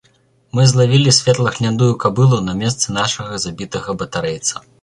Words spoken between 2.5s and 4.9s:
месца нашага забітага батарэйца.